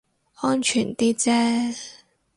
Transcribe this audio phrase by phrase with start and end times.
[0.41, 1.79] 安全啲啫